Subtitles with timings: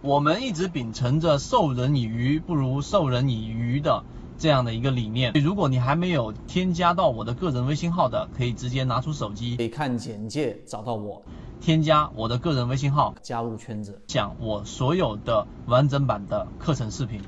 [0.00, 4.04] 我们一直秉承着授人以鱼不如授人以渔的
[4.38, 5.32] 这样的一个理念。
[5.32, 11.20] 如果你还没有添加到我的个人微信号的，可以直接拿出手机，可以看简介找到我，
[11.60, 17.20] 添加我的个人微信号，加入圈子，讲我所有的完整版的课程视频。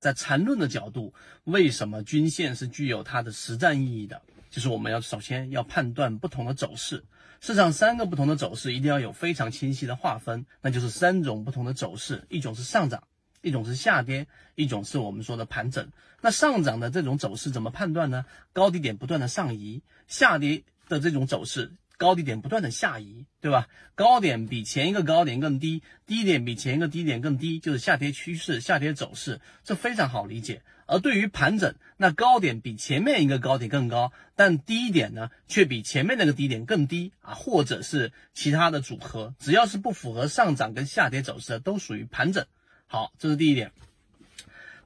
[0.00, 1.12] 在缠论的角度，
[1.44, 4.22] 为什么均线是具有它的实战意义的？
[4.48, 7.04] 就是我们要首先要判断不同的走势，
[7.46, 13.02] 市场三个不同的走势一定要有非常清晰的划分，那就是三种不同的走势，一种是上涨，
[13.42, 15.90] 一种是下跌，一种是我们说的盘整。
[16.22, 18.24] 那上涨的这种走势怎么判断呢？
[18.54, 21.74] 高低点不断的上移，下跌的这种走势。
[21.98, 23.68] 高低点不断的下移，对吧？
[23.94, 30.62] 高点比前一个高点更低，低点比前一个低点更低，就是下跌趋势、下跌走势，这非常好理解。
[30.86, 42.44] 而对于盘整，那高点比前面一个高点更高，但低点呢却比前面那个低点更低啊，或者是其他的组合，只要是不符合上涨跟下跌走势的，都属于盘整。
[42.86, 43.72] 好，这是第一点，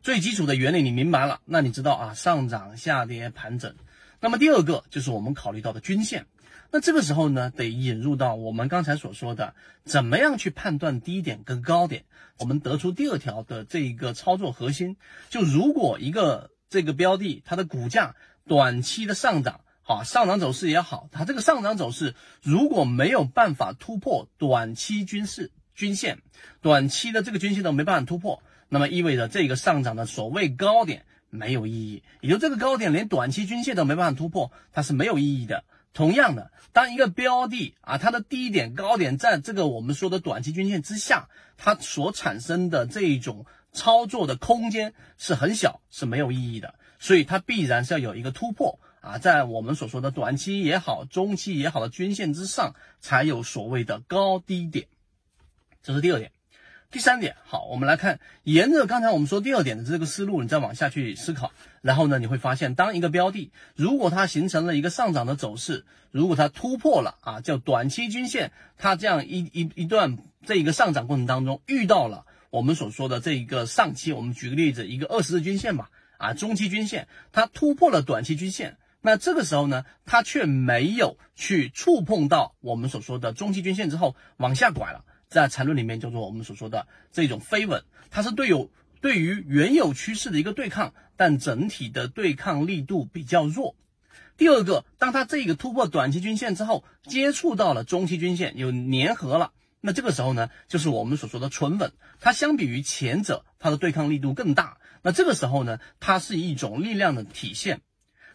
[0.03, 3.75] 最基础的原理你明白了，那你知道啊，上涨、下跌、盘整。
[4.21, 6.27] 那么第二个就是我们考虑到的均线。
[6.71, 12.05] 那这个时候呢，得引入到我们刚才所说的，怎么样去判断低点跟高点？
[12.39, 14.97] 我们得出第二条的这一个操作核心，
[15.31, 26.19] 就如果一个这个标的它的股价短期的上涨，好上涨走势也好，它这个上涨走势如果没有办法突破短期均势均线，
[26.61, 35.65] 短期的这个均线都没办法突破，那么意味着这个上涨的所谓高点没有意义，也就这个高点连短期均线都没办法突破，它是没有意义的。
[35.95, 46.75] 同样的，当一个标的啊，它的低点、高点在这个我们说的短期均线之下，它所产生的这一种操作的空间是很小，是没有意义的。
[47.01, 54.87] 所以它必然是要有一个突破啊，在我们所说的短期也好、中期也好的均线之上，才有所谓的高低点。
[55.83, 56.33] 这是第二点。
[56.91, 85.05] 第三点，好，我们来看，沿着刚才我们说第二点的这个思路，你再往下去思考，然后呢，你会发现，当一个标的如果它形成了一个上涨的走势，如果它突破了啊，叫短期均线，它这样一一一段这一个上涨过程当中遇到了我们所说的这一个上期，我们举个例子，一个二十日均线吧，啊，中期均线，它突破了短期均线，那这个时候呢，它却没有去触碰到我们所说的中期均线之后往下拐了。
[85.29, 93.77] 在缠论里面叫做我们所说的这种飞稳，它是对有对于原有趋势的一个对抗，但整体的对抗力度比较弱。
[94.37, 104.79] 第二个，当它这个突破短期均线之后，接触到了中期均线有粘合了，那这个时候呢，就是我们所说的纯稳，它相比于前者，它的对抗力度更大。
[105.03, 107.81] 那这个时候呢，它是一种力量的体现。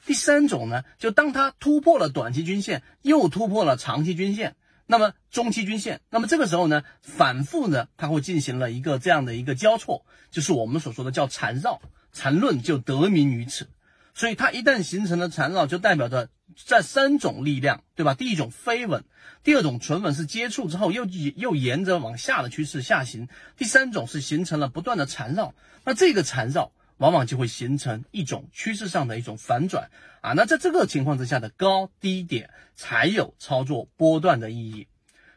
[0.05, 4.55] 第三种呢，就当它突破了短期均线，又突破了长期均线。
[4.85, 13.69] 那么中期均线，那么这个时候呢，反复呢，它会进行了一个这样的一个交错，就是我们所说的叫缠绕，缠论就得名于此。
[14.13, 18.13] 所以它一旦形成了缠绕，就代表着这三种力量，对吧？
[18.13, 19.03] 第一种飞稳，
[19.43, 23.27] 第二种纯稳是接触之后又又沿着往下的趋势下行，
[23.57, 25.55] 第三种是形成了不断的缠绕。
[25.85, 26.72] 那这个缠绕。
[27.03, 29.91] 往往就会形成一种趋势上的一种反转
[30.22, 34.88] 啊，那在这个情况之下的高低点才有操作波段的意义，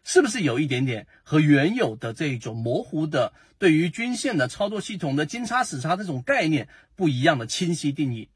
[0.04, 8.28] 是不是有一点点和原有的这种模糊的对于均线的操作系统的金叉死叉这种概念不一样的清晰定义？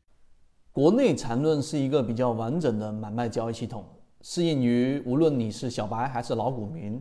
[0.72, 3.86] 国内缠论是一个比较完整的买卖交易系统，
[4.22, 7.00] 适应于无论你是小白还是老股民。